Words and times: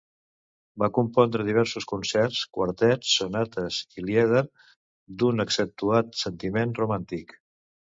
Va 0.83 0.87
compondre 0.93 1.43
diversos 1.49 1.87
concerts 1.91 2.39
Quartets, 2.59 3.11
Sonates 3.19 3.79
i 4.01 4.07
lieder 4.09 4.43
d'un 5.21 5.47
accentuat 5.47 6.21
sentiment 6.25 6.77
romàntic. 6.83 7.41